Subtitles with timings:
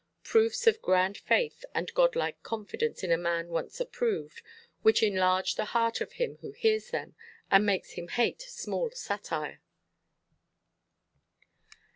[0.23, 4.41] Proofs of grand faith, and Godlike confidence in a man once approved,
[4.81, 7.13] which enlarge the heart of him who hears them,
[7.51, 9.61] and makes him hate small satire.